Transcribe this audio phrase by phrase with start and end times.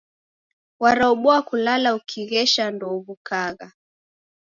[0.81, 3.67] Waraobua kulala ukighesha ndouw'ukagha.